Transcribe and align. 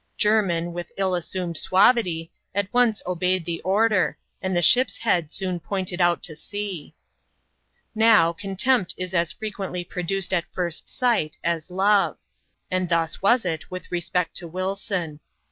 Jermin, 0.17 0.73
with 0.73 0.91
ill 0.97 1.13
assumed 1.13 1.57
suavity, 1.57 2.31
at 2.55 2.73
once 2.73 3.03
obeyed 3.05 3.45
the 3.45 3.61
order, 3.61 4.17
and 4.41 4.57
the 4.57 4.61
ship's 4.63 4.97
head 4.97 5.31
soon 5.31 5.59
pointed 5.59 6.01
out 6.01 6.23
to 6.23 6.35
sea. 6.35 6.95
Now, 7.93 8.33
contempt 8.33 8.95
is 8.97 9.13
as 9.13 9.31
frequently 9.31 9.83
produced 9.83 10.33
at 10.33 10.51
first 10.51 10.89
sight 10.89 11.37
as 11.43 11.69
love; 11.69 12.17
and 12.71 12.89
thus 12.89 13.21
was 13.21 13.45
it 13.45 13.69
with 13.69 13.91
respect 13.91 14.35
to 14.37 14.47
Wilson. 14.47 15.19